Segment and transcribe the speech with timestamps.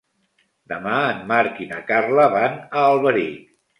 [0.71, 3.39] Demà en Marc i na Carla van a Alberic.